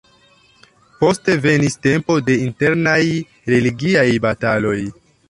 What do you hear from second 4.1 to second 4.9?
bataloj.